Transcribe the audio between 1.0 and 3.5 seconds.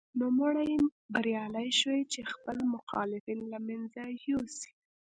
بریالی شو چې خپل مخالفین